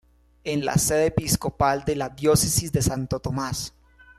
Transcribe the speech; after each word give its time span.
Es 0.43 0.65
la 0.65 0.79
sede 0.79 1.05
episcopal 1.05 1.85
de 1.85 1.95
la 1.95 2.09
Diócesis 2.09 2.71
de 2.71 2.81
Santo 2.81 3.19
Tomás. 3.19 3.71